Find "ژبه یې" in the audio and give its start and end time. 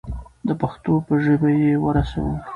1.23-1.71